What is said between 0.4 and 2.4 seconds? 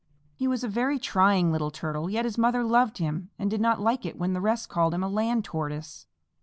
was a very trying little Turtle, yet his